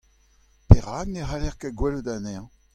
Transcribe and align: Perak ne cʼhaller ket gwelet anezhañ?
Perak 0.67 1.05
ne 1.09 1.21
cʼhaller 1.27 1.55
ket 1.59 1.73
gwelet 1.77 2.07
anezhañ? 2.13 2.45